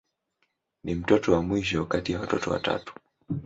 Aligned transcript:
Ni 0.83 0.95
mtoto 0.95 1.33
wa 1.33 1.41
mwisho 1.43 1.85
kati 1.85 2.11
ya 2.11 2.19
watoto 2.19 2.51
watatu. 2.51 2.93